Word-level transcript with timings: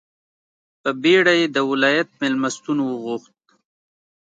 په 0.81 0.89
بېړه 1.01 1.33
یې 1.39 1.45
د 1.55 1.57
ولایت 1.71 2.09
مېلمستون 2.19 2.77
وغوښت. 2.83 3.35